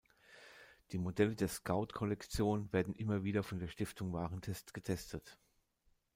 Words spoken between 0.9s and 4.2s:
Die Modelle der Scout-Kollektion werden immer wieder von der Stiftung